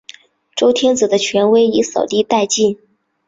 [0.55, 2.79] 周天子的权威已扫地殆尽了。